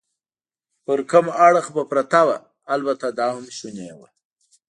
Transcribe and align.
پر 0.85 0.99
کوم 1.09 1.25
اړخ 1.47 1.65
به 1.75 1.83
پرته 1.91 2.21
وه؟ 2.27 2.37
البته 2.75 3.05
دا 3.19 3.27
هم 3.35 3.45
شونې 3.57 3.91
وه. 3.97 4.07